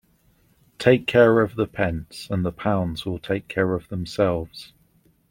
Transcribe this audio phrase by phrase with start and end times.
[0.79, 4.73] Take care of the pence and the pounds will take care of themselves.